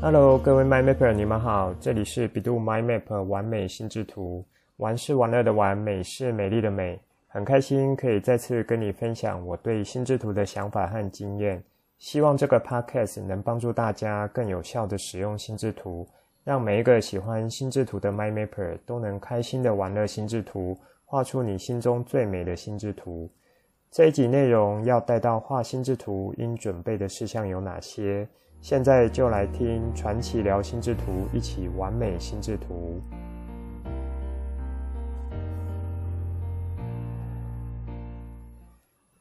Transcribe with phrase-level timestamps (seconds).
[0.00, 4.44] Hello，各位 My Mapper，你们好，这里是 bEDU My Map 玩美心智图，
[4.76, 11.60] 玩是玩乐的玩，美是美丽的美，很开心可以再次跟你分享我对心智图的想法和经验，
[11.98, 16.06] 希望这个 Podcast 能帮助大家更有效地使用心智图，
[16.44, 23.28] 让每一个喜欢心智图的 My Mapper 都能开心地玩乐心智图，画出你心中最美的心智图。
[23.90, 28.28] 这一集内容要带到画心智图应准备的事项有哪些？
[28.60, 33.00] 现在就来听传奇聊心智图，一起完美心智图。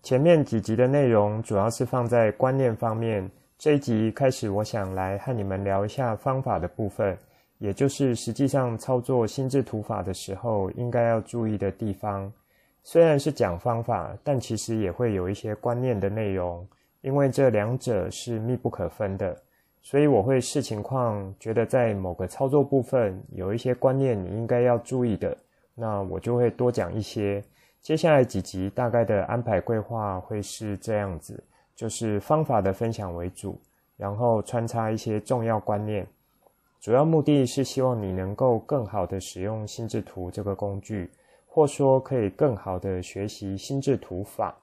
[0.02, 7.18] 前面几集的内容主要是放在观念方面，这一集开始，我想来和你们聊一下方法的部分，
[7.58, 12.32] 也就是实际上操作心智图法的时候应该要注意的地方。
[12.84, 16.66] 虽然是讲方法，但其实也会有一些观念的内容。
[17.08, 19.34] 因为这两者是密不可分的，
[19.82, 25.38] 所以我会视情况，觉得在某个操作部分有一些观念你应该要注意的，
[25.74, 27.42] 那我就会多讲一些。
[27.80, 31.42] 接下来几集大概的安排规划会是这样子，
[31.78, 33.58] 就是方法的分享为主，
[33.96, 36.06] 然后穿插一些重要观念。
[36.82, 41.10] 主要目的是希望你能够更好的使用心智图这个工具，
[41.46, 44.54] 或说可以更好的学习心智图法。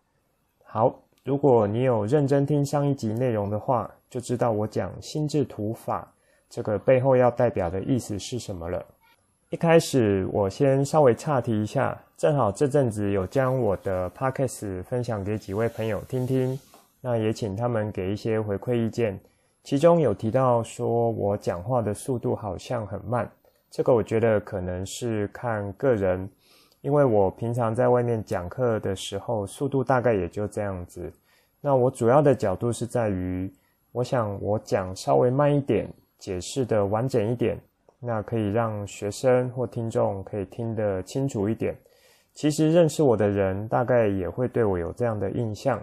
[0.63, 0.95] 好。
[1.25, 6.07] 如果你有认真听上一集内容的话，就知道我讲心智图法
[6.51, 8.85] 这个背后要代表的意思是什么了。
[9.49, 16.61] 一开始我先稍微岔题一下，正好这阵子有将我的 Podcast 分享给几位朋友听听，
[17.01, 19.19] 那也请他们给一些回馈意见。
[19.63, 23.27] 其中有提到说我讲话的速度好像很慢，
[23.71, 26.29] 这个我觉得可能是看个人。
[26.85, 31.11] 因为我平常在外面讲课的时候，速度大概也就这样子。
[31.59, 33.51] 那我主要的角度是在于，
[33.91, 37.59] 我想我讲稍微慢一点，解释的完整一点，
[38.01, 41.75] 那可以让学生或听众可以听得清楚一点。
[42.35, 45.83] 其实认识我的人大概也会对我有这样的印象，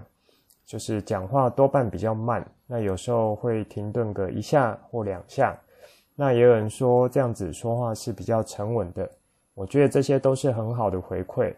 [0.67, 5.59] 就是讲话多半比较慢，那有时候会停顿个一下或两下。
[6.13, 9.09] 那也有人说这样子说话是比较沉稳的。
[9.53, 11.53] 我觉得这些都是很好的回馈，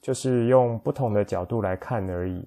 [0.00, 2.46] 就是用不同的角度来看而已。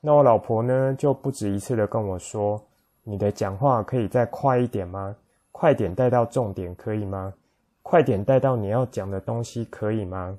[0.00, 2.60] 那我老婆呢，就不止一次的跟我说
[3.02, 5.14] ：“你的讲话可以再快一点吗？
[5.50, 7.34] 快点带到重点可以吗？
[7.82, 10.38] 快点带到你要讲的东西可以吗？”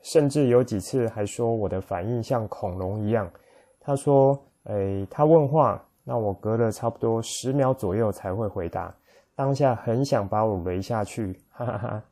[0.00, 3.30] 甚至有几次还说我的反应像恐龙一样。
[3.78, 8.94] 她说：“诶，她问话，那我隔了差不多十秒左右才会回答，
[9.34, 12.02] 当下很想把我雷下去，哈哈哈。”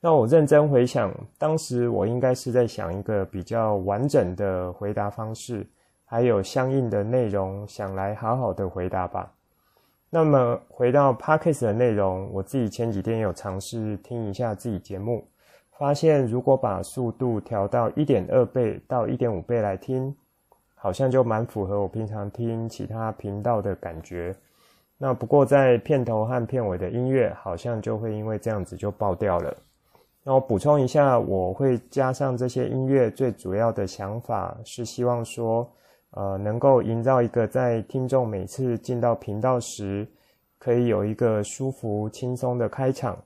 [0.00, 5.66] 那我认真回想，当时我应该是在想一个比较完整的回答方式，
[6.04, 9.32] 还有相应的内容，想来好好的回答吧。
[10.08, 15.26] 那么回到 Podcast 的内容，我自己前几天有尝试听一下自己节目，
[15.76, 20.14] 发现如果把速度调到一点二倍到一点五倍来听，
[20.76, 24.34] 好像就蛮符合我平常听其他频道的感觉。
[24.96, 29.54] 那不过在片头和片尾的音乐，好像就会因为这样子就爆掉了。
[30.24, 35.66] 那我补充一下，我会加上这些音乐，最主要的想法是希望说，
[36.10, 40.06] 呃，能够营造一个在听众每次进到频道时，
[40.58, 43.16] 可以有一个舒服、轻松的开场，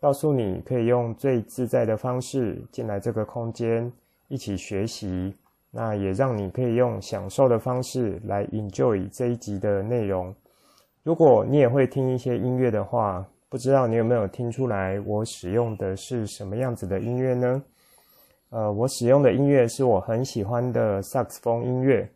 [0.00, 3.90] 告诉你可以用最自在的方式进来这个空间
[4.28, 5.34] 一起学习，
[5.70, 10.34] 那也让你可以用享受的方式来 enjoy 这一集的内容。
[11.04, 17.62] 如果你也会听一些音乐的话，不知道你有没有听出来，我使用的是什么样子的音乐呢？
[18.50, 22.10] 呃，我使用的音乐是我很喜欢的萨克斯风音乐。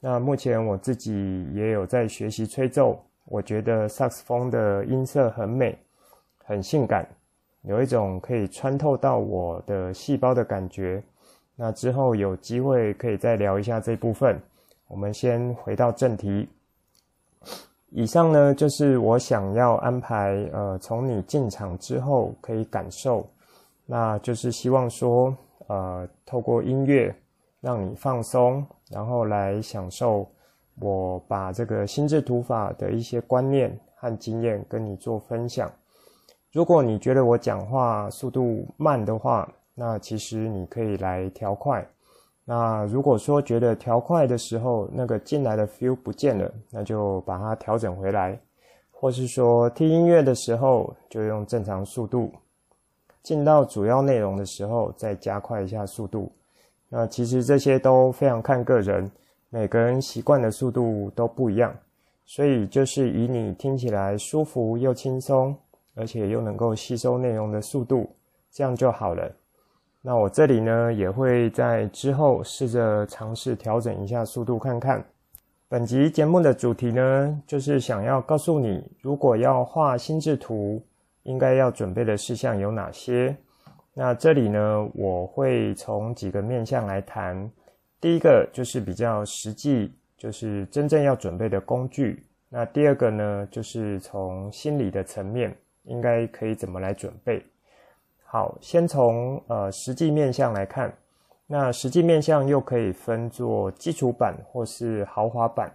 [0.00, 5.78] 那目前我自己也有在学习吹奏，我觉得萨克斯风的音色很美，
[6.44, 7.08] 很性感，
[7.62, 11.02] 有一种可以穿透到我的细胞的感觉。
[11.54, 14.38] 那之后有机会可以再聊一下这部分。
[14.88, 16.46] 我们先回到正题。
[17.98, 23.26] 以上呢，就是我想要安排，呃，从你进场之后可以感受，
[23.86, 25.34] 那就是希望说，
[25.66, 27.16] 呃，透过音乐
[27.58, 30.28] 让你放松，然后来享受
[30.78, 35.72] 我把这个心智图法的一些观念和经验跟你做分享。
[36.52, 41.82] 如果你觉得我讲话速度慢的话，那其实你可以来调快。
[42.48, 48.38] 那如果说觉得调快的时候，那个进来的 feel 不见了，那就把它调整回来，
[48.92, 52.30] 或是说听音乐的时候就用正常速度，
[53.20, 56.30] 进到主要内容的时候再加快一下速度。
[56.88, 59.10] 那其实这些都非常看个人，
[59.50, 61.76] 每个人习惯的速度都不一样，
[62.24, 65.52] 所以就是以你听起来舒服又轻松，
[65.96, 68.08] 而且又能够吸收内容的速度，
[68.52, 69.28] 这样就好了。
[70.02, 75.04] 那我这里呢，也会在之后试着尝试调整一下速度看看。
[75.68, 80.80] 本集节目的主题呢，就是想要告诉你，如果要画心智图，
[81.24, 83.36] 应该要准备的事项有哪些。
[83.92, 87.50] 那这里呢，我会从几个面向来谈。
[88.00, 92.24] 第一个就是比较实际，就是真正要准备的工具。
[92.48, 95.52] 那第二个呢，就是从心理的层面，
[95.82, 97.42] 应该可以怎么来准备。
[98.28, 100.92] 好，先从呃实际面向来看。
[101.46, 105.72] 那实际面向又可以分作基础版或是豪华版。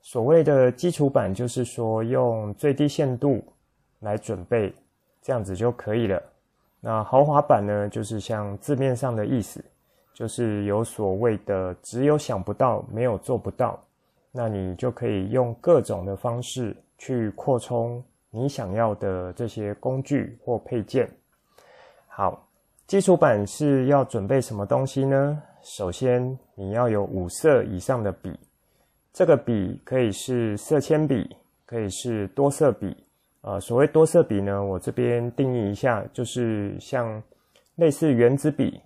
[0.00, 3.44] 所谓的基础版，就是说用最低限度
[4.00, 4.74] 来准备，
[5.20, 6.22] 这样子就可以了。
[6.80, 9.62] 那豪华版呢，就是像字面上的意思，
[10.14, 13.78] 就是有所谓的只有想不到，没有做不到。
[14.32, 21.06] 那你就可以用各种的方式去扩充你想要的这些工具或配件。
[22.16, 22.48] 好。
[22.86, 25.42] 基础版是要准备什么东西呢？
[25.60, 28.32] 首先，你要有五色以上的笔。
[29.12, 31.36] 这个笔可以是色铅笔，
[31.66, 32.96] 可以是多色笔。
[33.42, 37.22] 呃，所谓多色笔呢，我这边定义一下，就是像
[37.74, 38.80] 类似原子笔，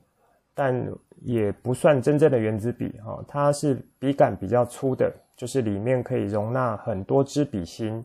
[0.52, 0.84] 但
[1.20, 3.24] 也不算真正的原子笔哈。
[3.28, 8.04] 它是笔杆比较粗的，就是里面可以容纳很多支笔芯。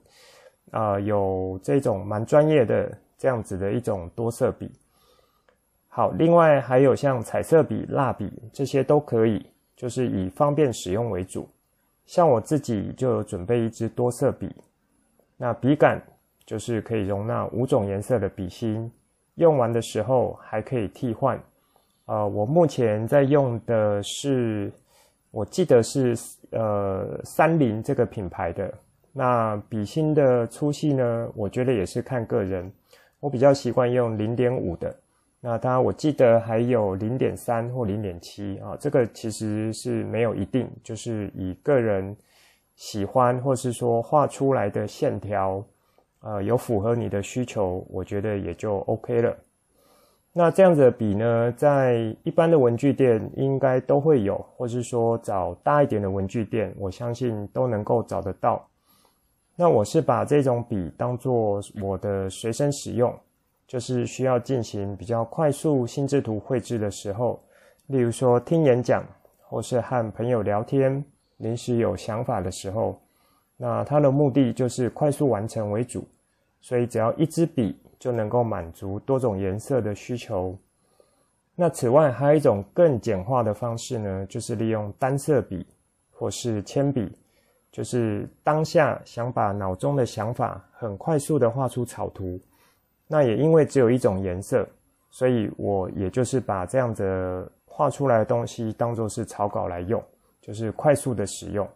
[0.69, 4.69] 啊、有这种蛮专业的这样子的一种多色笔。
[5.95, 9.45] 好，另外还有像彩色笔、蜡笔这些都可以，
[9.77, 11.47] 就是以方便使用为主。
[12.05, 14.53] 像我自己就有准备一支多色笔，
[15.37, 16.03] 那笔杆
[16.45, 18.91] 就是可以容纳五种颜色的笔芯，
[19.35, 21.41] 用完的时候还可以替换。
[22.07, 24.69] 呃，我目前在用的是，
[25.31, 26.13] 我记得是
[26.51, 28.69] 呃三菱这个品牌的。
[29.13, 32.69] 那笔芯的粗细呢，我觉得也是看个人，
[33.21, 34.93] 我比较习惯用零点五的。
[35.47, 42.17] 那当然，我记得还有零点三或零点七啊，这个其实是没有一定，就是以个人
[42.75, 45.63] 喜欢或是说画出来的线条，
[46.21, 49.37] 呃，有符合你的需求，我觉得也就 OK 了。
[50.33, 58.67] 那这样子的笔呢，在一般的文具店应该都会有，或是说找大一点的文具店，我相信都能够找得到。
[59.55, 63.15] 那我是把这种笔当做我的随身使用。
[63.67, 67.39] 就是需要进行比较快速心智图绘制的时候，
[67.87, 69.03] 例如说听演讲，
[69.41, 71.03] 或是和朋友聊天，
[71.37, 73.01] 临时有想法的时候，
[73.57, 76.07] 那它的目的就是快速完成为主，
[76.61, 80.55] 所以只要一支笔就能够满足多种颜色的需求。
[81.55, 85.65] 那此外还有一种更简化的方式呢，就是利用单色笔
[86.11, 87.11] 或是铅笔，
[87.71, 92.39] 就是当下想把脑中的想法很快速的画出草图。
[93.07, 94.67] 那也因为只有一种颜色，
[95.09, 100.03] 所以我也就是把这样子画出来的东西当作是草稿来用，
[100.41, 101.67] 就是快速的使用。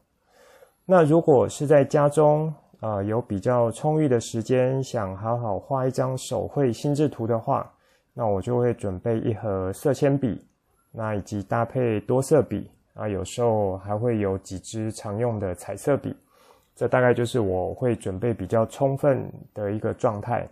[0.85, 7.71] 那如果是在家中啊，有比较充裕的时间，想好好画一张手绘心智图的话，
[8.13, 10.43] 那我就会准备一盒色铅笔，
[10.91, 16.15] 那以及搭配多色笔啊，有时候还会有几支常用的彩色笔。
[16.75, 20.49] 这大概就是我会准备比较充分的一个状态。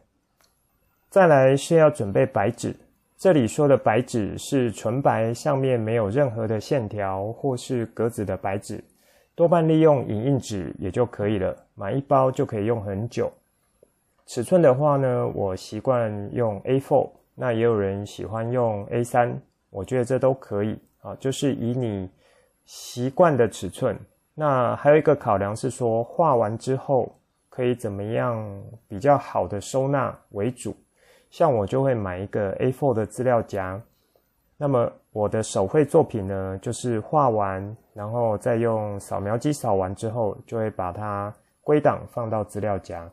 [1.10, 2.76] 再来是要准备白纸，
[3.18, 8.84] 这里说的白纸是纯白，上面没有任何的线条或是格子的白纸，
[9.34, 13.32] 多半利用影印纸也就可以了，买一包就可以用很久。
[14.26, 19.34] 尺寸的话呢，我习惯用 A4，那也有人喜欢用 A3，
[19.70, 22.10] 我觉得这都可以啊，就是以你
[22.66, 23.98] 习惯的尺寸。
[24.36, 27.18] 那还有一个考量是说，画完之后
[27.50, 28.46] 可以怎么样
[28.90, 30.76] 比较好的收纳为主。
[31.30, 33.82] 像我就会买一个 A4 的资料夹，
[34.58, 43.08] 那么我的手绘作品呢，就是画完，然后再用扫描机扫完之后，就会把它归档放到资料夹。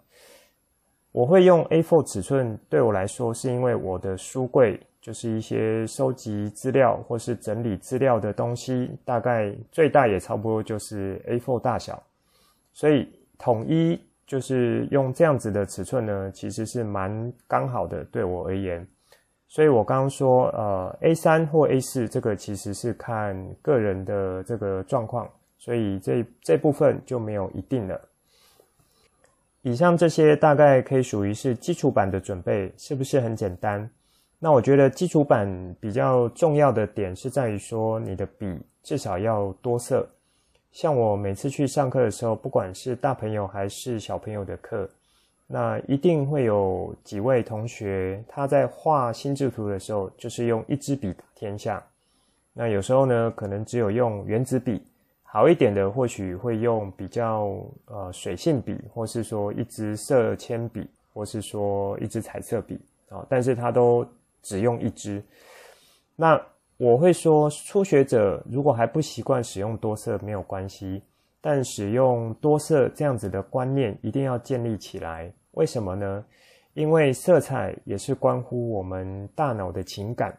[1.12, 12.02] 我会用 A4 尺寸，对我来说是因为我的书柜就是一些收集资料或是整理资料的东西，大概最大也差不多就是 A4 大小，
[12.72, 14.00] 所以统一。
[14.26, 18.86] 就是用这样子的尺寸呢，其实是蛮刚好的，对我而言。
[19.46, 28.00] 所以我刚刚说，呃，A3 或 A4 这个其实是看个人的这个状况，所以这这部分就没有一定了。
[29.62, 33.88] 以上这些大概可以属于是基础版的准备，是不是很简单？
[34.40, 40.06] 那我觉得基础版比较重要的点是在于说，你的笔至少要多色。
[40.74, 44.90] 像我每次去上课的时候，不管是大朋友还是小朋友的课，
[45.46, 51.80] 那一定会有几位同学他在画心智图的时候，就是用一支笔打天下。
[52.52, 54.84] 那有时候呢，可能只有用原子笔，
[55.22, 64.04] 好一点的或许会用比较呃水性笔，或是说一支色铅笔，或是说一支彩色笔啊，但是他都
[64.42, 65.22] 只用一支。
[66.16, 66.40] 那
[66.76, 71.00] 我会说，初学者如果还不习惯使用多色，没有关系，
[71.40, 75.32] 但使用多色这样子的观念一定要建立起来。
[75.52, 76.24] 为什么呢？
[76.74, 80.36] 因为色彩也是关乎我们大脑的情感。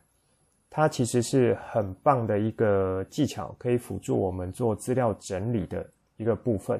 [0.69, 6.77] 它其实是很棒的一个技巧，可以辅助我们做资料整理的一个部分。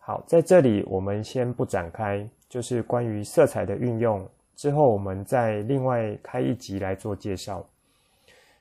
[0.00, 7.64] 好，在这里我们先不展开，就是关于色彩的运用，之后我们再另外开一集来做介绍。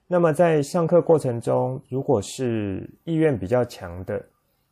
[0.08, 4.24] 那么在上课过程中，如果是意愿比较强的，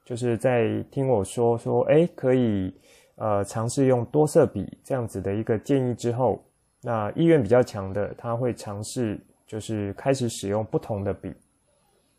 [0.03, 2.73] 就是在听我说说，哎，可以
[3.15, 6.43] 呃尝试用多色笔这样子的一个建议之后，
[6.81, 9.19] 那意愿比较强的，他会尝试。
[9.47, 11.31] 就是开始使用不同的笔，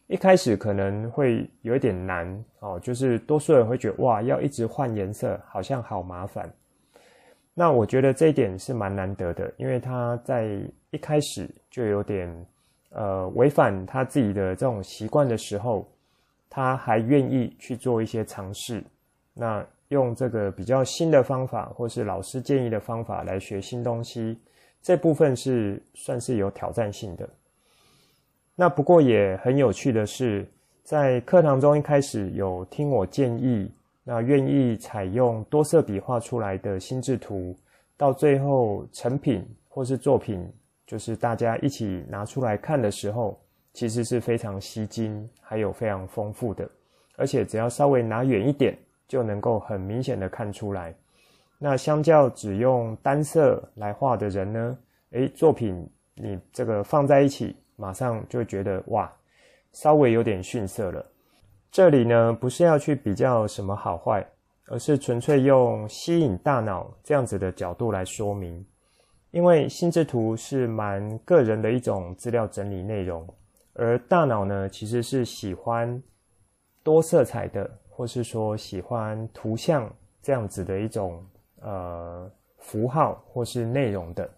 [0.07, 6.49] 一开始可能会有一点难哦，就是多数人会觉得哇，要一直换颜色，好像好麻烦。
[7.53, 10.57] 那我觉得这一点是蛮难得的，因为他在
[10.93, 12.33] 一开始就有点
[12.91, 15.87] 呃违反他自己的这种习惯的时候，
[16.49, 18.83] 他还愿意去做一些尝试。
[19.35, 24.39] 那用这个比较新的方法，或是老师建议的方法来学新东西。
[24.83, 27.29] 这部分是算是有挑战性的。
[28.55, 30.47] 那不过也很有趣的是，
[30.83, 33.71] 在课堂中一开始有听我建议，
[34.05, 37.55] 那愿意采用多色笔画出来的心智图，
[37.97, 40.49] 到最后成品或是作品，
[40.87, 43.39] 就是大家一起拿出来看的时候，
[43.73, 46.69] 其实是非常吸睛，还有非常丰富的，
[47.17, 48.79] 而且只要稍微拿远一点，
[49.09, 50.95] 就能够很明显的看出来。
[51.59, 54.79] 那相较只用单色来画的人呢，
[55.11, 59.11] 诶，作品你这个放在一起，马上就觉得哇，
[59.73, 61.05] 稍微有点逊色了。
[61.71, 64.27] 这里呢，不是要去比较什么好坏，
[64.69, 68.65] 而是纯粹用吸引大脑这样子的角度来说明。
[69.37, 73.29] 因为心智图是蛮个人的一种资料整理内容，
[73.75, 76.03] 而大脑呢，其实是喜欢
[76.83, 81.23] 多色彩的，或是说喜欢图像这样子的一种。
[81.63, 84.29] 呃，符号或是内容的。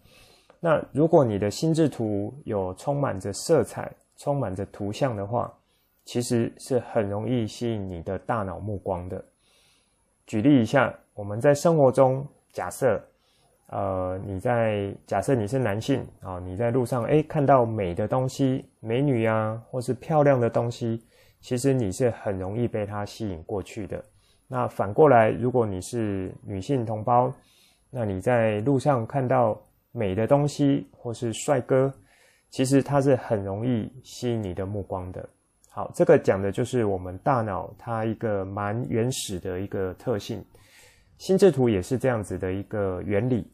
[0.60, 5.52] 那如果你的心智图有充满着色彩、充满着图像的话，
[6.04, 9.22] 其实是很容易吸引你的大脑目光的。
[10.26, 12.98] 举例一下，我们在生活中，假设，
[13.68, 21.04] 呃，你在假设你是男性啊，你在路上诶看到美的东西、美女啊，或是漂亮的东西，
[21.40, 24.02] 其实你是很容易被它吸引过去的。
[24.46, 27.30] 那反过来，如果你是女性同胞，
[27.90, 29.60] 那你在路上看到
[29.92, 31.92] 美的东西或是帅哥，
[32.48, 35.28] 其实它是很容易吸引你的目光的。
[35.68, 40.42] 好，这个讲的就是我们大脑它一个蛮原始的一个特性。
[41.18, 43.46] 心智图也是这样子的一个原理，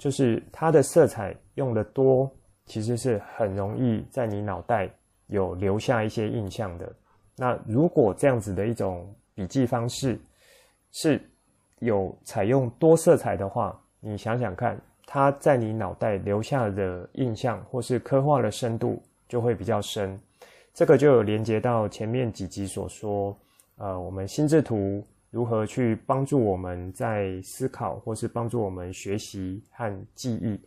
[0.00, 2.28] 就是它的色彩用的多，
[2.64, 4.88] 其实是很容易在你脑袋
[5.26, 6.90] 有留下一些印象的。
[7.36, 10.18] 那如果这样子的一种笔记方式
[10.90, 11.20] 是
[11.80, 20.18] 有采用多色彩的话，你想想看，它在你脑袋留下的印象或是刻画的深度就会比较深。
[20.72, 23.36] 这个就有连接到前面几集所说，
[23.76, 30.60] 呃，我们心智图如何去帮助我们在思考或是帮助我们学习和记忆，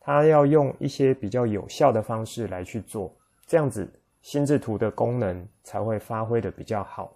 [0.00, 3.14] 它要用一些比较有效的方式来去做，
[3.46, 3.88] 这样子
[4.22, 7.14] 心智图的功能才会发挥的比较好。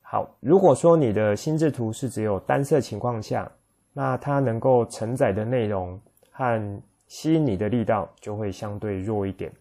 [0.00, 3.50] 好，如果说你的心智图是只有单色情况下，
[3.92, 9.52] 那它能够承载的内容和吸引你的力道就会相对弱一点。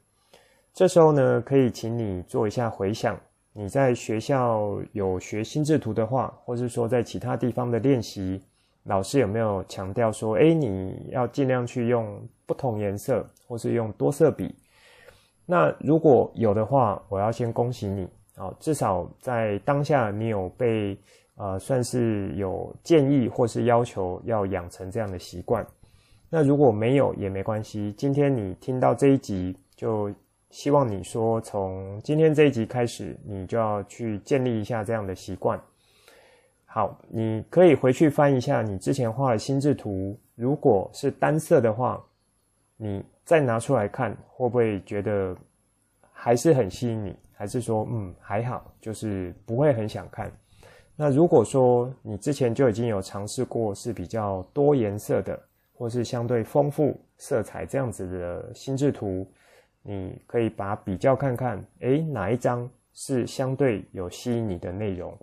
[0.73, 3.19] 这时候呢，可以请你做一下回想，
[3.59, 8.41] 你在学校有学心智图的话，或是说在其他地方的练习，
[8.83, 14.55] 老师有没有强调说，诶，你要尽量去用不同颜色，或是用多色笔？
[15.45, 18.07] 那如果有的话，我要先恭喜你。
[18.37, 20.97] 好，至少在当下，你有被
[21.35, 25.67] 呃算是有建议或是要求要养成这样的习惯。
[26.29, 30.09] 那如果没有也没关系，今天你听到这一集，就
[30.49, 35.59] 希望你说从今天这一集开始，你就要去建立一下这样的习惯。
[36.65, 42.03] 好，你可以回去翻一下你之前画的心智图，如果是单色的话，
[42.77, 45.35] 你再拿出来看，会不会觉得
[46.11, 50.31] 还是很吸引你，还是说嗯还好，就是不会很想看。
[50.95, 55.39] 那如果说你之前就已经有尝试过是比较多颜色的，
[55.73, 59.25] 或是相对丰富色彩这样子的心智图，
[59.81, 65.17] 你可以把比较看看，诶，哪一张是相对有吸引你的内容？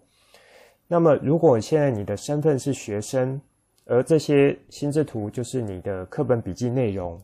[0.88, 3.40] 那么如果现在你的身份是学生，
[3.84, 7.20] 而这些心智图就是你的课本笔记内容，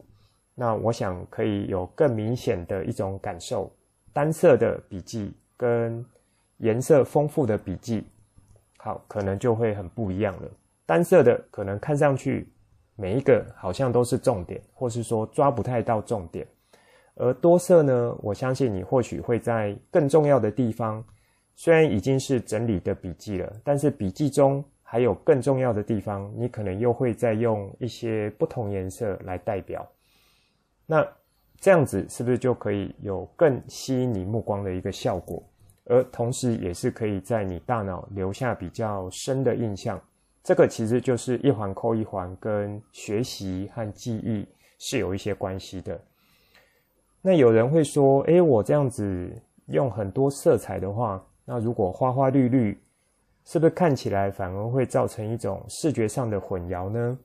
[0.55, 3.73] 那我想可以有更明显的一种感受，
[4.13, 6.05] 单色的笔记跟
[6.59, 8.05] 颜色丰富的笔记。
[8.77, 10.51] 好，可能就会很不一样了。
[10.85, 12.53] 单色的可能看上去
[12.97, 16.47] 每一个好像都是重点，或是说抓不太到重点。
[17.17, 21.05] 而多色呢，我相信你或许会在更重要的地方，
[21.55, 29.87] 虽然已经是整理的笔记了，但是笔记中还有更重要的地方，你可能又会再用一些不同颜色来代表。
[30.87, 31.07] 那
[31.61, 35.43] 这样子是不是就可以有更吸引你目光的一个效果？
[35.85, 40.01] 而同时，也是可以在你大脑留下比较深的印象。
[40.43, 44.47] 这个其实就是一环扣一环，跟学习和记忆
[44.79, 46.01] 是有一些关系的。
[47.23, 49.31] 那有人会说：“诶，我这样子
[49.67, 52.77] 用很多色彩的话，那如果花花绿绿，
[53.45, 57.19] 是不是看起来反而会造成一种视觉上的混淆呢？”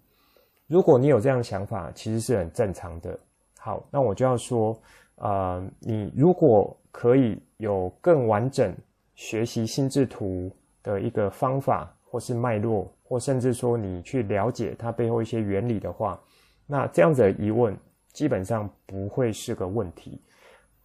[0.67, 3.17] 如果你有这样想法，其实是很正常的。
[3.57, 4.77] 好，那我就要说，
[5.15, 8.75] 呃，你如果可以有更完整
[9.15, 10.51] 学习心智图
[10.83, 16.19] 的一个方法，或是脉络，或甚至说你去了解它背后一些原理的话，
[16.65, 17.75] 那这样子的疑问
[18.13, 20.21] 基本上不会是个问题。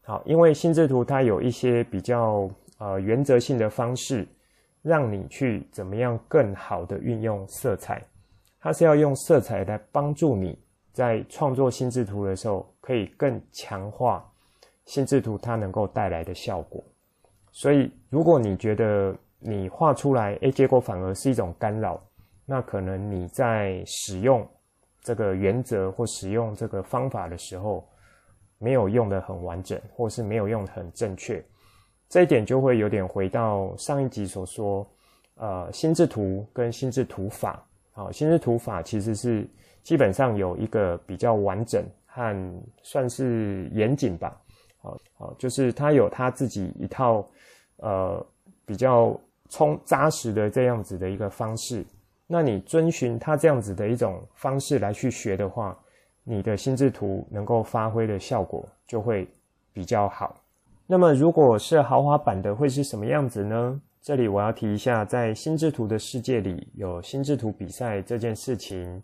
[0.02, 4.26] 好，因为心智图它有一些比较呃原则性的方式，
[4.83, 8.02] 让你去怎么样更好的运用色彩，
[8.61, 10.59] 它是要用色彩来帮助你
[10.93, 14.29] 在创作心智图的时候，可以更强化。
[14.85, 16.83] 心智图它能够带来的效果，
[17.52, 22.03] 所以如果你觉得你画出来，诶，结果反而是一种干扰，
[22.44, 24.44] 那可能你在使用
[25.03, 27.87] 这个原则或使用这个方法的时候，
[28.59, 31.45] 没有用得很完整，或是没有用得很正确，
[32.09, 34.88] 这一点就会有点回到上一集所说，
[35.35, 37.61] 呃，心智图跟心智图法，
[37.91, 39.45] 好，心智图法其实是
[39.83, 44.41] 基本上有一个比较完整和算是严谨吧。
[44.81, 47.27] 好，好，就是他有他自己一套，
[47.79, 48.25] 呃，
[48.65, 51.85] 比较充扎实的这样子的一个方式。
[52.33, 55.79] 那你遵循他这样子的一种方式来去学的话，
[56.25, 59.29] 你的心智图能够发挥的效果就会
[59.71, 60.35] 比较好。
[60.87, 63.79] 那么，如果是豪华版的，会是什么样子呢？
[64.01, 69.03] 这里我要提一下，在心智图的世界里，有心智图比赛这件事情。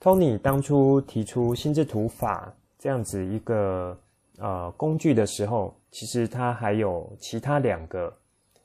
[0.00, 3.98] Tony 当初提出心智图法这样子一个。
[4.40, 8.16] 呃，工具的时候，其实它还有其他两个，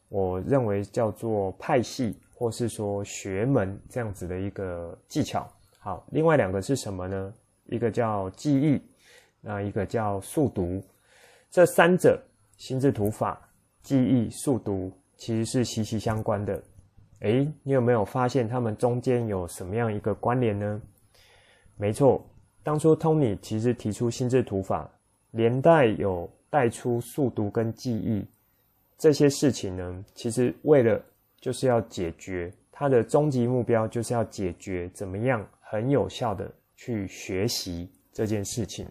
[0.08, 5.50] 我认为叫做派系，或是说学门这样子的一个技巧。
[5.80, 7.34] 好，另外两个是什么呢？
[7.68, 8.82] 一个叫记忆，
[9.40, 10.84] 那一个叫速读。
[11.50, 12.22] 这三者，
[12.58, 13.50] 心智图法、
[13.82, 16.62] 记忆、速读，其实是息息相关的。
[17.22, 20.82] 诶，你有没有发现它们中间有什么样一个关联呢？
[21.78, 22.22] 没错，
[22.62, 24.92] 当初 Tony 其实提出心智图法。
[25.32, 28.28] 连带有带出速读跟记忆
[28.98, 31.02] 这些事情呢，其实为了
[31.44, 38.88] 就是要解决它的终极目标，就是要解决怎么样很有效的去学习这件事情，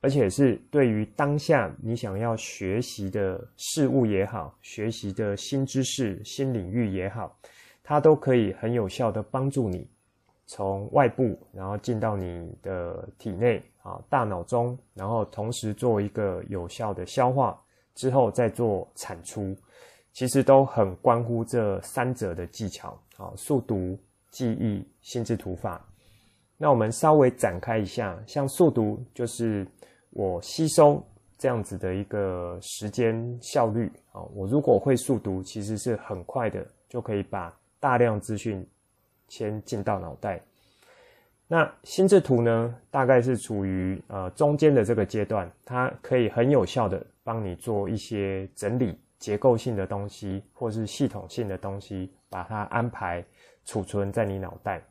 [0.00, 7.36] 而且是对于当下你想要学习的事物也好，学习的新知识、新领域也好，
[7.82, 9.84] 它都可以很有效的帮助你。
[10.46, 17.60] 从外部，然后进到你的体内啊，大脑中，然后同时做一个有效的消化，
[17.96, 19.56] 之后再做产出，
[20.18, 23.96] 其实都很关乎这三者的技巧啊，速读、
[24.32, 25.80] 记忆、心智图法。
[26.56, 29.64] 那我们稍微展开一下，像速读，就是
[30.10, 31.00] 我吸收
[31.38, 38.66] 这样子的一个时间效率啊，我如果会速读，其实是很快的就可以把大量资讯。
[39.28, 40.40] 先进到脑袋，
[41.46, 42.74] 那心智图呢？
[42.90, 53.24] 大概是处于呃中间的这个阶段，它可以很有效的帮你做一些整理结构性的东西，或是系统性的东西，把它安排
[53.64, 54.82] 储存在你脑袋。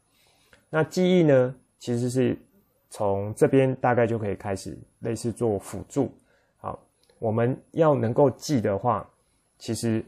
[0.69, 1.55] 那记忆呢？
[1.79, 2.37] 其实是
[2.89, 6.11] 从这边大概就可以开始类似做辅助。
[6.57, 6.79] 好，
[7.19, 9.09] 我们要能够记的话，
[9.57, 10.03] 其实。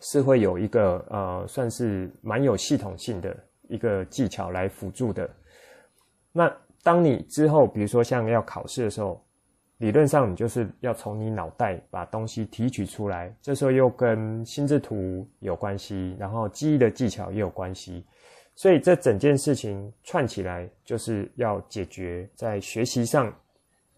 [0.00, 5.28] 是会有一个呃，算是蛮有系统性的一个技巧来辅助的。
[6.30, 6.48] 那
[6.84, 9.20] 当你之后，比如说像要考试的时候，
[9.78, 18.04] 理论上你就是要从你脑袋把东西提取出来，这时候又跟心智图有关系，然后记忆的技巧也有关系，
[18.56, 23.32] 所以这整件事情串起来就是要解决在学习上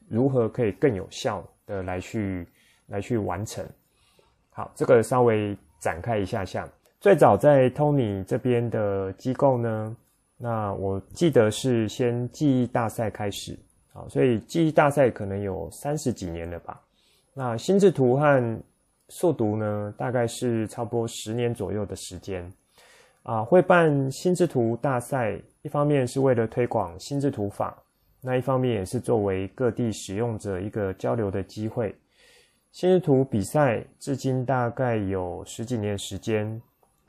[0.06, 2.46] 如何可以更有效的来去
[2.88, 3.66] 来去完成。
[4.50, 6.68] 好，这个稍微展开一下下。
[7.00, 9.96] 最早在 Tony 这边的机构呢，
[10.36, 13.58] 那我记得是先记忆大赛开始。
[13.92, 16.80] 好，所以记忆大赛可能有三十几年了吧。
[17.34, 18.60] 那心智图和
[19.08, 22.50] 速读呢，大概是差不多十年左右的时间。
[23.22, 27.76] 啊，会办心智图大赛，一方面是为了推广心智图法，
[28.22, 31.94] 那一方面也是作为各地使用者一个交流的机会。
[32.72, 36.60] 心智图比赛至今大概有十几年时间，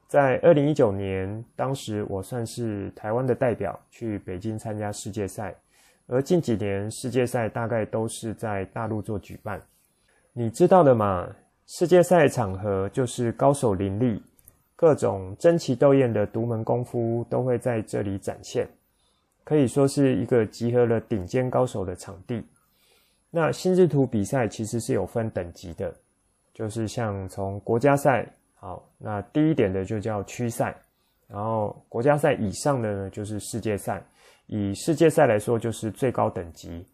[0.07, 5.55] 在二零一九年，当时我算是台湾的代表去北京参加世界赛。
[6.11, 9.61] 而近几年世界赛大概都是在大陆做举办，
[10.33, 11.25] 你知道的嘛？
[11.67, 14.21] 世界赛场合就是高手林立，
[14.75, 18.67] 各种争奇斗艳的独门功夫都会在这里展现，
[19.45, 22.45] 可以说是一个集合了顶尖高手的场地。
[23.29, 25.95] 那心智图比赛其实是有分等级的，
[26.53, 30.75] 就是像从国家赛，好，那低一点的就叫区赛，
[31.29, 34.03] 然后国家赛以上的呢就是世界赛。
[34.51, 36.85] 以世界赛来说，就是最高等级。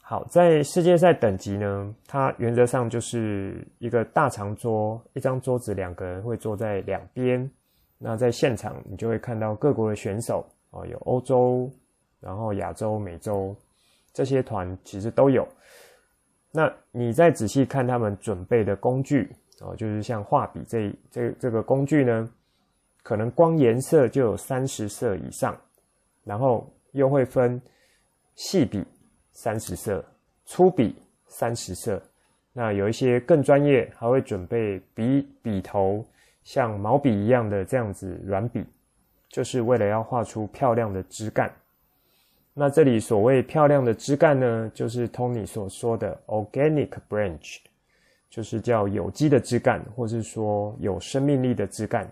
[0.00, 7.50] 好，在世界赛等级呢，它原则上就是一个大长桌，一张桌子，两个人会坐在两边。
[7.98, 11.68] 那在现场，你就会看到各国的选手哦，有欧洲，
[12.20, 13.52] 然后亚洲、美洲
[14.12, 15.44] 这些团其实都有。
[16.52, 22.30] 那你再仔细看他们准备的工具哦，就是像画笔这这这个工具呢，
[23.02, 25.60] 可能光颜色就有三十色以上，
[26.26, 26.70] 然后。
[26.92, 27.60] 又会分
[28.36, 28.82] 细笔
[29.32, 30.02] 三十色，
[30.46, 32.02] 粗笔三十色。
[32.54, 36.02] 那有一些更专业，还会准备笔笔头
[36.42, 38.64] 像毛笔一样的这样子软笔，
[39.28, 41.52] 就是为了要画出漂亮的枝干。
[42.54, 47.58] 那这里所谓漂亮的枝干呢，就是 Tony 所说的 organic branch，
[48.30, 52.10] 就是叫有机的枝干，或是说有生命力的枝干。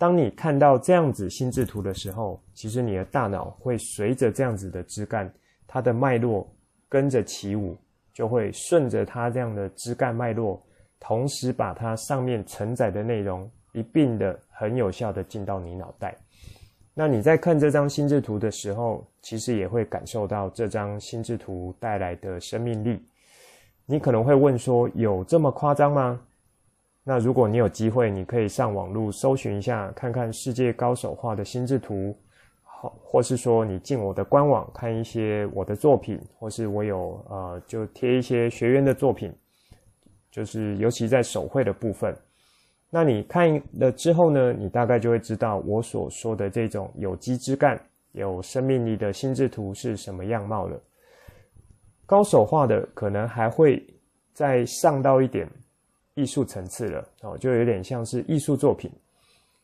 [0.00, 5.30] 当你看到这样子心智图的时候，其实你的大脑会随着这样子的枝干，
[5.66, 6.50] 它的脉络
[6.88, 7.76] 跟着起舞，
[8.14, 10.58] 就会顺着它这样的枝干脉络，
[10.98, 16.16] 同时把它上面承载的内容一并的很有效的进到你脑袋。
[16.94, 23.06] 那你在看这张心智图的时候，其实也会感受到这张心智图带来的生命力。
[23.84, 26.18] 你可能会问说，有这么夸张吗？
[27.02, 32.14] 那如果你有机会，你可以上网络搜寻一下，看看世界高手画的心智图，
[32.62, 39.32] 好，或是说你进我的官网看一些我的作品，或是我有呃就贴一些学员的作品，
[40.30, 42.14] 就是尤其在手绘的部分。
[42.90, 47.80] 那你看了之后呢，你大概就会知道我所说的这种有机枝干、
[48.12, 50.78] 有生命力的心智图是什么样貌了。
[52.04, 53.82] 高手画的可能还会
[54.34, 55.48] 再上到一点。
[56.14, 58.90] 艺术层次了哦，就有点像是艺术作品，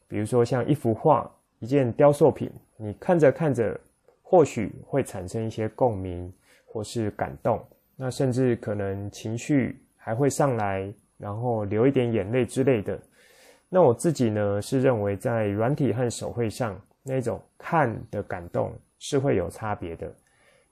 [0.07, 3.79] 比如说像一幅画、一件雕塑品，你看着看着，
[4.23, 6.33] 或许会产生一些共鸣
[6.65, 7.63] 或是感动，
[7.97, 12.99] 那甚至可能情绪还会上来，然后流一点眼泪之类的。
[13.69, 20.15] 那我自己呢，是认为在软体和手绘上，那种看的感动是会有差别的。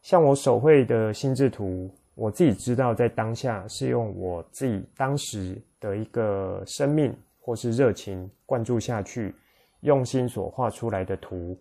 [0.02, 1.90] 像我手绘的心智图。
[2.14, 9.34] 我自己知道，在当下是用我自己当时的一个生命或是热情灌注下去，
[9.80, 11.58] 用心所画出来的图。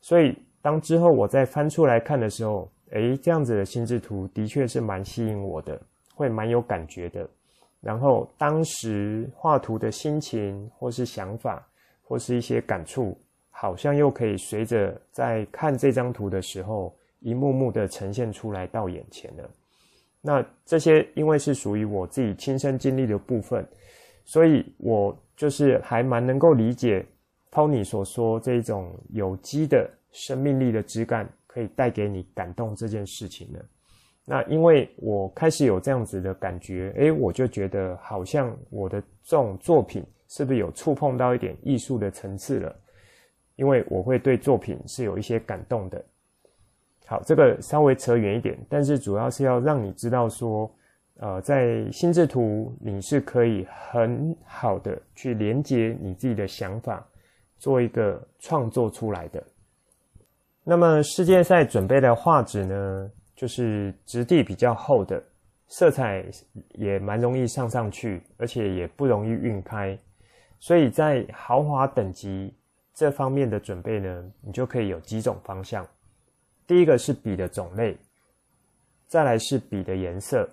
[0.00, 5.80] 所以，当之后我再翻出来看的时候，诶，这样子的心智图的确是蛮吸引我的，
[6.14, 7.28] 会蛮有感觉的。
[7.80, 11.66] 然后，当时画图的心情或是想法，
[12.02, 13.16] 或是一些感触，
[13.50, 19.50] 好像又可以随着在看这张图的时候，一幕幕的呈现出来到眼前了。
[20.22, 23.66] 那这些因为是属于我自己亲身经历的部分，
[24.24, 27.06] 所以我就是还蛮能够理解
[27.50, 33.64] Tony 所说这种有机的生命力的枝干可以带给你感动这件事情的。
[34.24, 42.74] 那因为我开始有这样子的感觉，诶，我就觉得好像我的这种作品是不是有触碰到一点艺术的层次了？
[43.54, 46.04] 因为我会对作品是有一些感动的。
[47.08, 50.68] 好，这个稍微扯远一点，但是主要是要让你知道说，
[51.18, 57.06] 呃，在心智图你是可以很好的去连接你自己的想法，
[57.58, 59.40] 做一个创作出来的。
[60.64, 65.22] 那么世界赛准备的画纸呢，就是质地比较厚的，
[65.68, 66.24] 色彩
[66.70, 69.96] 也蛮容易上上去，而且也不容易晕开。
[70.58, 72.52] 所以在豪华等级
[72.92, 75.86] 这方面的准备呢，你就可以有几种方向。
[76.66, 77.96] 第一个是笔的种类，
[79.06, 80.48] 再来是笔的颜色。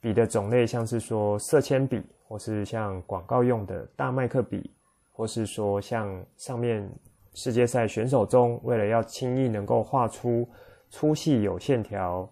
[0.00, 4.70] 笔的种类像是说色铅笔，或是像广告用的大麦克笔，
[5.10, 6.88] 或是说像上面
[7.34, 10.48] 世界赛选手中为了要轻易能够画出
[10.88, 12.30] 粗细有线条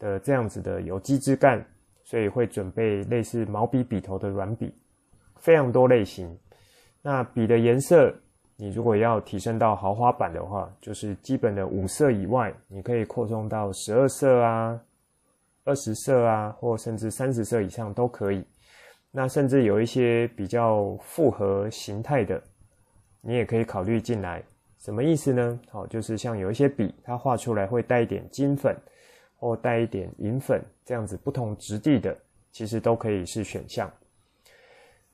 [0.00, 1.64] 的这样子的有机质感，
[2.02, 4.74] 所以会准备类似毛笔笔头的软笔，
[5.36, 6.36] 非常多类型。
[7.00, 8.12] 那笔的颜色，
[8.62, 14.80] 你如果要提升到豪华版的话，就是基本的五色以外，你可以扩充到十二色啊。
[15.64, 18.44] 二十色啊，或甚至三十色以上都可以。
[19.10, 22.40] 那甚至有一些比较复合形态的，
[23.20, 24.40] 你也可以考虑进来。
[24.78, 25.58] 什么意思呢？
[25.68, 28.76] 好，就是像有一些笔，它画出来会带一点金粉，
[29.40, 32.16] 或带一点银粉，这样子不同质地的，
[32.52, 33.90] 其实都可以是选项。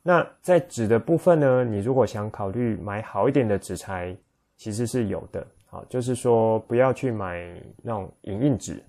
[0.09, 4.17] 那在纸的部分呢，你如果想考虑买好一点的纸材，
[4.57, 5.47] 其实是有的。
[5.67, 8.83] 好，就是说不要去买那种影印纸。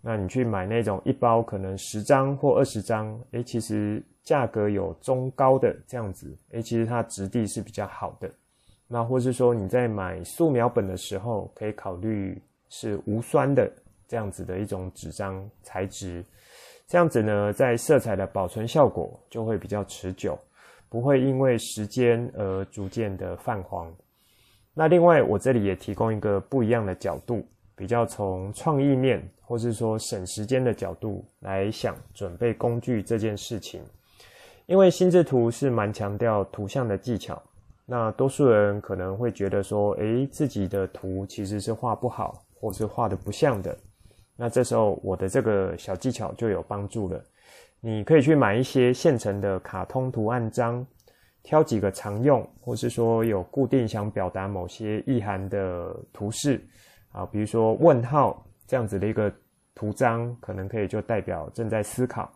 [0.00, 8.32] 那你去买那种一包可能十张或二十张，诶，其实价格有中高的这样子，诶，其实它质地是比较好的。
[8.86, 13.68] 那或是说你在买素描本的时候，可以考虑是无酸的
[14.06, 16.24] 这样子的一种纸张材质，
[16.92, 20.38] 这样子呢，在色彩的保存效果就会比较持久，
[20.90, 23.90] 不会因为时间而逐渐的泛黄。
[24.74, 27.42] 那另外，我这里也提供一个不一样的角度。
[27.74, 33.80] 比较从创意面，或是说省时间的角度来想准备工具这件事情，
[34.66, 37.42] 因为心智图是蛮强调图像的技巧。
[37.86, 43.74] 那多数人可能会觉得说，诶，自己的图其实是画不好，或是画得不像的。
[44.42, 47.24] 那这时候我的这个小技巧就有帮助了。
[47.80, 50.84] 你可以去买一些现成的卡通图案章，
[51.44, 56.60] 挑几个常用，或是说有固定想表达某些意涵的图示。
[57.12, 59.32] 啊，比如说问号这样子的一个
[59.76, 62.28] 图章，可能可以就代表正在思考；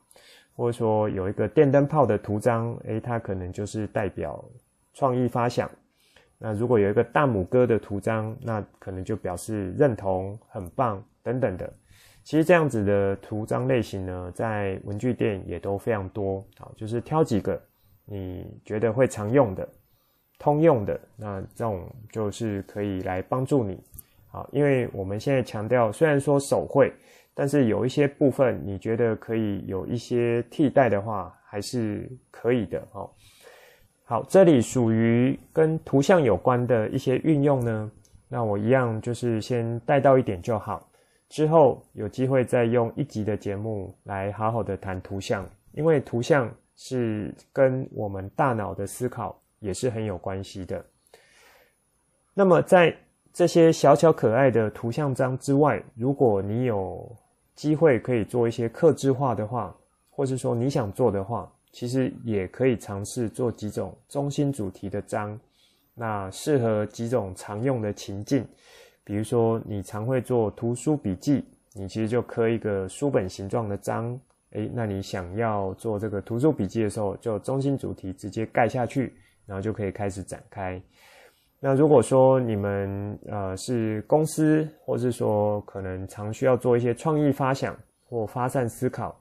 [0.55, 4.45] 或者说有一个电灯泡的图章，诶，它可能就是代表
[4.95, 5.69] 创意发想。
[6.39, 11.69] 那如果有一个大拇哥的图章，那可能就表示认同、很棒等等的。
[12.27, 16.45] 其实这样子的图章类型呢，在文具店也都非常多。
[16.59, 17.63] 好，就是挑几个
[18.05, 19.67] 你觉得会常用的、
[20.37, 23.81] 通用的，那这种就是可以来帮助你。
[24.33, 26.93] 啊，因为我们现在强调，虽然说手绘，
[27.33, 33.09] 但是有一些部分你觉得可以有一些替代的话，还是可以的哦。
[34.03, 37.89] 好，这里属于跟图像有关的一些运用呢，
[38.27, 40.91] 那我一样就是先带到一点就好，
[41.29, 50.85] 之后有机会再用一集的节目来好好的谈图像，因为图像是跟我们大脑的思考也是很有关系的。
[52.33, 52.97] 那么在
[53.33, 57.11] 这些小巧可爱的图像章之外，如果你有
[57.55, 59.77] 机会可以做一些客制化的话，
[60.11, 65.39] 或是说你想做的话，其实也可以尝试做几种中心主题的章，
[65.95, 68.47] 那适合几种常用的情境，
[69.07, 74.19] 比如说你常会做图书笔记，你其实就刻一个书本形状的章，
[74.51, 79.15] 诶，那你想要做这个图书笔记的时候，就中心主题直接盖下去，
[79.47, 80.83] 然后就可以开始展开。
[81.61, 87.77] 那如果说你们呃是公司，或是说可能常需要做一些创意发想
[88.09, 89.17] 或发散思考，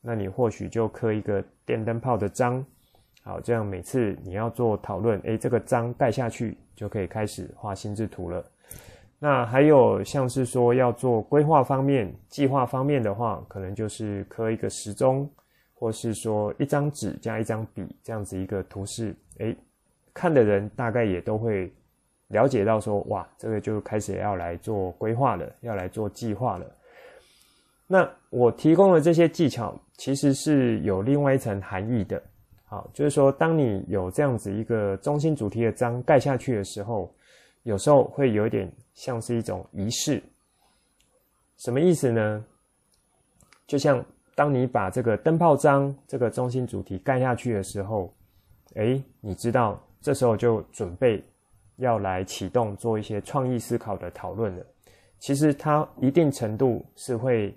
[0.00, 2.64] 那你或许就刻一个电灯泡的章，
[3.22, 8.44] 好，这样每次你要做讨论，诶，这个章盖下去就可以开始画心智图了。
[9.18, 15.28] 那还有像是说要做规划方面、计划方面的话，可能就是刻一个时钟，
[15.74, 19.56] 或是说一张纸加一张笔这样子一个图示，诶，
[20.14, 21.72] 看的人大概也都会。
[22.30, 26.66] 了解到说，哇，这个就开始要来做规划了，要来做计划了。
[27.86, 32.22] 那我提供的这些技巧，其实是有另外一层含义的。
[32.66, 37.10] 好，就是说，当你有这样子一个中心主题的章盖下去的时候，
[37.62, 40.22] 有时候会有一点像是一种仪式。
[41.56, 42.44] 什么意思呢？
[43.66, 48.12] 就像当你把这个灯泡章这个中心主题盖下去的时候，
[48.74, 51.24] 诶，你知道这时候就准备。
[51.80, 54.66] 要来启动做一些创意思考的讨论了，
[55.20, 57.56] 其实它一定程度是会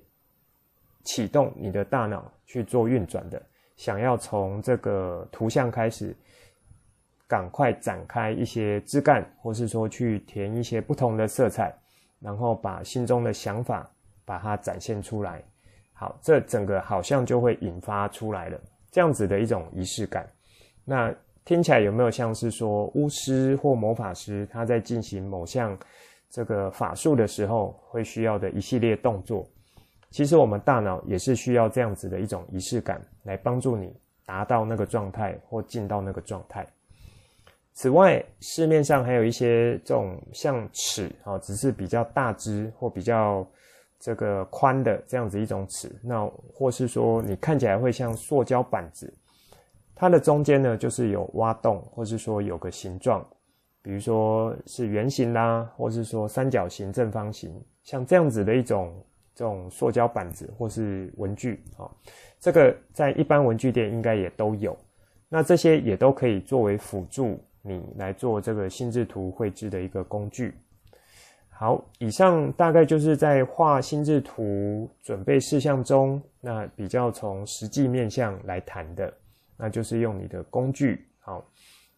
[1.03, 3.41] 启动你的大脑去做运转的。
[3.77, 6.15] 想要从这个图像开始，
[7.31, 11.73] 赶快展开一些枝干，或是说去填一些不同的色彩，
[12.19, 13.89] 然后把心中的想法
[14.25, 15.41] 把它展现出来。
[15.93, 18.59] 好，这整个好像就会引发出来了
[18.91, 20.29] 这样子的一种仪式感。
[20.83, 21.09] 那
[21.45, 25.77] 听起来有没有像是说巫师或魔法师他在进行某项
[26.29, 29.47] 这个法术的时候会需要的一系列动作？
[30.09, 36.67] 其实我们大脑也是需要这样子的一种仪式感来帮助你达到那个状态或进到那个状态。
[37.73, 43.47] 此外，市面上还有一些这种像尺啊，只是比较大只或比较
[43.97, 49.11] 这个宽的这样子一种尺，那或是说你看起来会像塑胶板子，
[49.95, 53.25] 它的中间呢就是有挖洞，或是说有个形状，
[53.81, 58.93] 比如说是圆形啦，或是说三角形、正方形，像这样子的一种
[59.33, 61.89] 这种塑胶板子或是文具啊，
[62.39, 64.77] 这个在一般文具店应该也都有，
[65.29, 67.41] 那这些也都可以作为辅助。
[67.61, 70.53] 你来做这个心智图绘制的一个工具。
[71.49, 79.13] 好，以上大概就是在画心智图准备事项中，那比较从实际面向来谈的，
[79.57, 81.45] 那就是用你的工具好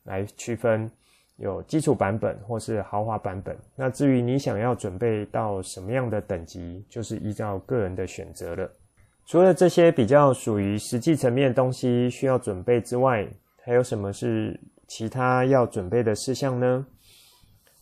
[0.03, 0.91] 来区分
[1.37, 3.57] 有基础版本或是豪华版本。
[3.73, 8.69] 那至于你想要准备到什么样的等级，就是依照个人的选择了。
[9.25, 13.25] 除了这些比较属于实际层面的东西需要准备之外，
[13.63, 14.59] 还有什么是？
[14.95, 16.85] 其他要准备的事项呢？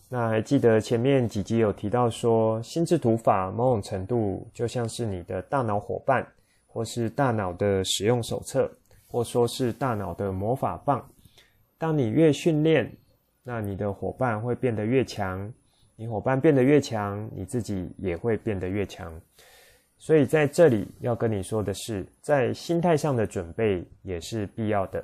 [0.07, 6.25] 那还记得前面几集有提到说，心智图法某种程度就像是你的大脑伙伴，
[6.67, 8.71] 或是大脑的使用手册，
[9.09, 11.05] 或说是大脑的魔法棒。
[11.77, 12.89] 当你越训练，
[13.43, 15.51] 那你的伙伴会变得越强。
[15.97, 19.13] 你伙伴变得越强，你自己也会变得越强。
[19.97, 25.03] 所以在这里要跟你说的是，在心态上的准备也是必要的。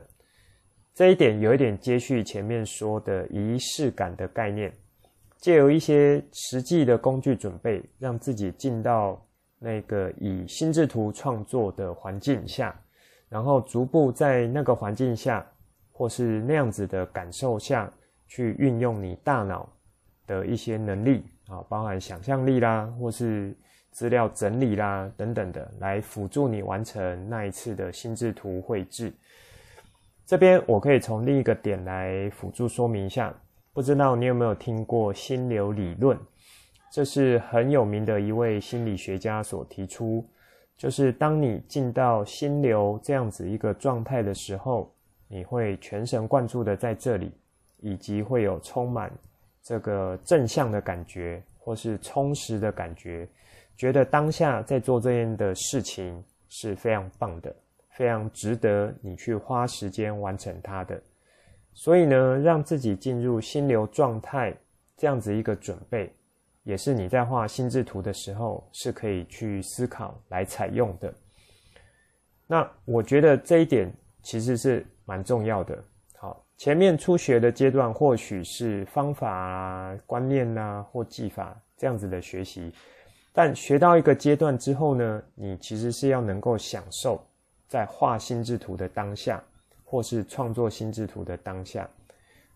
[0.97, 4.73] 这一点有一点接续前面说的仪式感的概念，
[5.37, 9.23] 借由一些实际的工具准备，让自己进到
[9.59, 12.75] 那个以心智图创作的环境下，
[13.29, 15.45] 然后逐步在那个环境下，
[15.91, 17.93] 或是那样子的感受下
[18.25, 19.71] 去运用你大脑
[20.25, 23.55] 的一些能力啊，包含想象力啦，或是
[23.91, 29.13] 资料整理啦等等的，来辅助你完成那一次的心智图绘制。
[30.27, 33.33] 这边我可以从另一个点来辅助说明一下，
[33.71, 36.19] 不知道你有没有听过心流理论？
[36.91, 40.27] 这是很有名的一位心理学家所提出，
[40.75, 44.93] 就是当你进到心流这样子一个状态的时候，
[45.29, 47.31] 你会全神贯注的在这里，
[47.79, 49.09] 以及会有充满
[49.63, 53.25] 这个正向的感觉，或是充实的感觉，
[53.77, 57.55] 觉得当下在做这样的事情是非常棒的。
[57.97, 61.01] 非常值得你去花时间完成它的，
[61.73, 64.55] 所以呢，让自己进入心流状态，
[64.95, 66.13] 这样子一个准备，
[66.61, 71.11] 也是你在画心智图的时候是可以去思考来采用的。
[72.45, 75.83] 那我觉得这一点其实是蛮重要的。
[76.19, 82.71] 好，前面初学的阶段或许是方法啊、观念啊或技法这样子的学习，
[83.33, 87.19] 但学到一个阶段之后呢，你其实是要能够享受。
[87.67, 89.43] 在画心智图的当下，
[89.83, 91.89] 或是创作心智图的当下，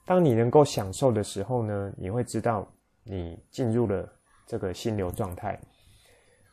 [0.05, 2.67] 当你能够享受的时候呢，你会知道
[3.03, 4.07] 你进入了
[4.47, 5.59] 这个心流状态。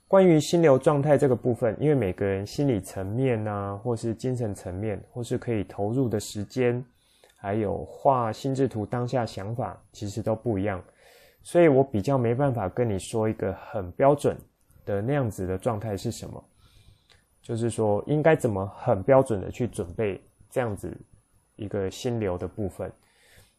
[0.07, 6.83] 关于心流状态这个部分，因为每个人心理层面啊，或是精神层面，或是可以投入的时间，
[7.37, 10.83] 还有画心智图当下想法，其实都不一样，
[11.43, 14.35] 所以我比较没办法跟你说一个很标准
[14.87, 16.43] 的那样子的状态是什么。
[17.49, 20.95] 就是说，应该怎么很标准的去准备这样子
[21.57, 22.93] 一个心流的部分，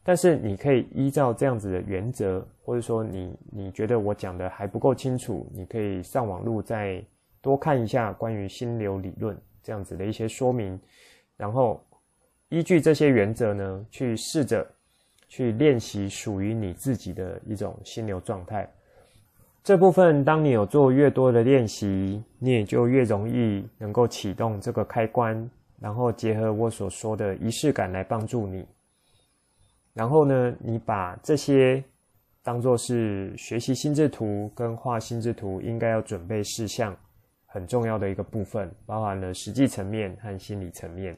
[0.04, 7.04] 但是你可以依照这样子的原则，或者说你你觉得我讲的还不够清楚，你可以上网路再
[7.40, 10.80] 多看一下关于心流理论这样子的一些说明，
[11.36, 11.84] 然后
[12.48, 14.64] 依据这些原则呢，去试着
[15.26, 18.72] 去练习属于你自己的一种心流状态。
[19.62, 25.48] 这部分，当你有做越多的练习，你也就越容易能够启动这个开关，
[25.78, 28.66] 然后结合我所说的仪式感来帮助你。
[29.92, 31.82] 然后呢，你把这些
[32.42, 36.96] 当作是学习心智图跟画心智图应该要准备事项
[37.44, 41.16] 很重要的一个部分，包含了实际层面和心理层面。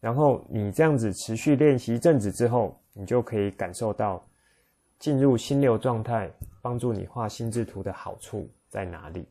[0.00, 4.22] 然后你这样子持续练习一阵子之后，你就可以感受到。
[5.00, 6.30] 进入心流状态，
[6.64, 9.28] 帮助你画心智图的好处在哪里？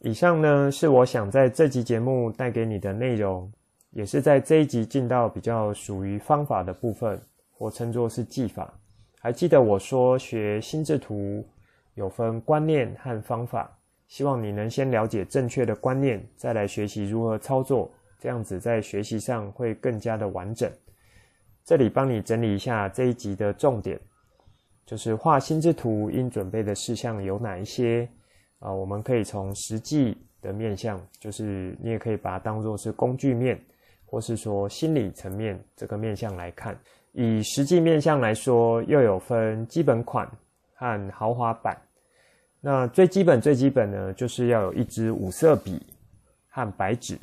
[0.00, 3.50] 以上呢，是我想在这集节目带给你的内容，
[3.92, 7.18] 也是在这一集进到比较属于方法的部分，
[7.50, 8.78] 或称作是技法。
[9.20, 11.48] 还记得我说学心智图
[11.94, 13.74] 有分观念和方法，
[14.06, 20.70] 希望你能先了解正确的观念，再来学习如何操作，这样子在学习上会更加的完整。
[21.64, 23.98] 这里帮你整理一下这一集的重点，
[24.84, 28.08] 就是画心智图应准备的事项有哪一些
[28.58, 28.72] 啊？
[28.72, 33.58] 我们可以从实际的面向，就是你也可以把它当做是工具面，
[34.04, 36.76] 或是说心理层面这个面向来看。
[37.12, 40.30] 以实际面向来说，又有分基本款
[40.74, 41.76] 和豪华版。
[42.60, 45.80] 那最基本最基本呢，就是要有一支五色笔
[46.48, 47.18] 和白纸。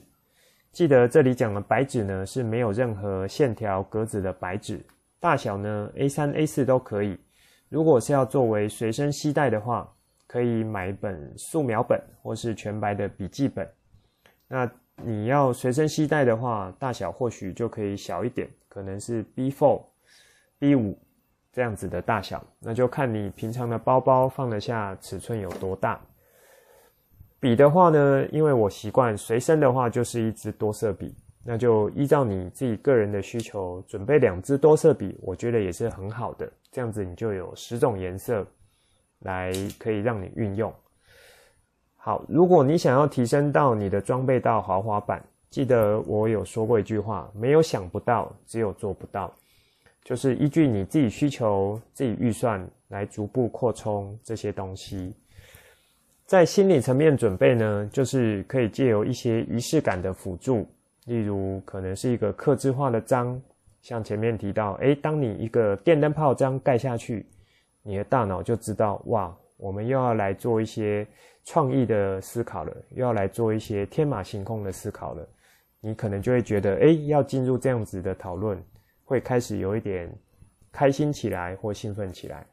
[0.72, 4.80] 记得这里讲的白纸呢，是没有任何线条格子的白纸，
[5.20, 7.18] 大小呢 A3、A4 都可以。
[7.70, 9.89] 如果是要作为随身携带的话，
[10.28, 13.67] 可以买一本素描本或是全白的笔记本。
[14.47, 19.82] 那你要随身携带的话，大小或许就可以小一点，可能是 B4、
[20.59, 20.95] B5。
[21.51, 25.99] 这样子的大小，那就看你平常的包包放得下尺寸有多大。
[27.39, 31.13] 笔的话呢，因为我习惯随身的话就是一支多色笔，
[31.43, 36.49] 那就依照你自己个人的需求准备两支多色笔，我觉得也是很好的。
[36.72, 38.45] 这样子你就有十种颜色
[39.20, 40.74] 来可以让你运用。
[41.95, 49.34] 好，如果你想要提升到你的装备到豪华版，记得我有说过一句话：没有想不到，只有做不到。
[50.03, 55.13] 就是依据你自己需求、自己预算来逐步扩充这些东西。
[56.26, 60.67] 在心理层面准备呢，就是可以借由一些仪式感的辅助，
[61.05, 63.39] 例如可能是一个客制化的章，
[63.82, 67.25] 像前面提到，诶，当你一个电灯泡这样盖下去，
[67.84, 71.07] 你的大脑就知道，哇，我们又要来做一些
[71.45, 75.27] 创意的思考了，又要来做一些天马行空的思考了，
[75.80, 78.61] 你可能就会觉得，诶，要进入这样子的讨论。
[79.05, 80.07] 会开始有一点
[80.71, 82.45] 开心起来或兴奋起来，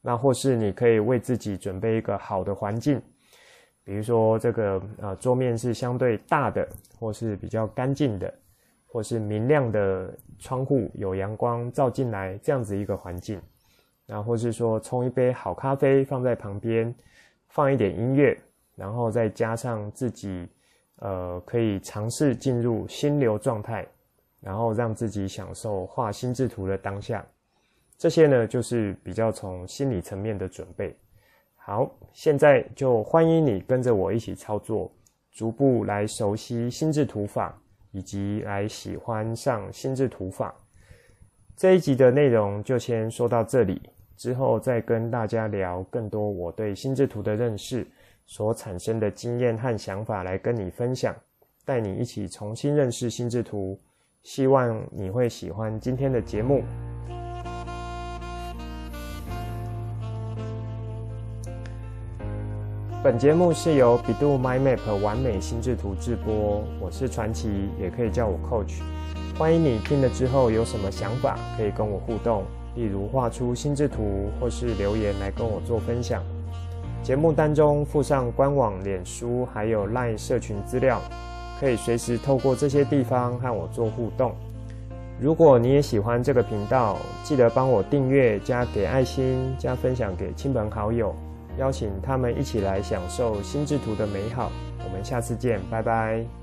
[0.00, 2.98] 那或是你可以为自己准备一个好的环境，
[3.84, 6.66] 比如说这个呃桌面是相对大的，
[6.98, 8.32] 或是比较干净的，
[8.90, 13.40] 或是明亮的窗户有阳光照进来这样子一个环境，
[14.06, 16.94] 那或是说冲一杯好咖啡放在旁边，
[17.48, 18.36] 放一点音乐，
[18.74, 20.48] 然后再加上自己
[20.96, 23.86] 呃可以尝试进入心流状态。
[24.42, 27.22] 然后让自己享受画心智图的当下，
[27.98, 30.96] 这些呢就是比较从心理层面的准备。
[31.56, 34.90] 好，现在就欢迎你跟着我一起操作，
[35.30, 37.54] 逐步来熟悉心智图法，
[37.92, 40.54] 以及来喜欢上心智图法。
[41.56, 43.82] 这一集的内容就先说到这里，
[44.16, 47.86] 之后再跟大家聊更多我对心智图的认识
[48.26, 51.14] 所产生的经验和想法来跟你分享，
[51.64, 53.78] 带你一起重新认识心智图。
[54.22, 56.62] 希望你会喜欢今天的节目。
[63.02, 67.48] 本节目是由 bEDU MindMap 完美心智图制播，我是传奇，
[67.80, 68.82] 也可以叫我 Coach。
[69.38, 72.44] 欢迎你听了之后有什么想法，可以跟我互动，
[72.74, 76.22] 例如画出心智图，或是留言来跟我做分享。
[77.02, 81.00] 节目当中附上官网、脸书还有 LINE 社群资料。
[81.58, 84.34] 可以随时透过这些地方和我做互动。
[85.18, 91.14] 如果你也喜欢这个频道，记得帮我订阅、加给爱心、加分享给亲朋好友，
[91.60, 94.50] 邀请他们一起来享受心智图的美好。
[94.82, 96.39] 我们下次见，拜拜。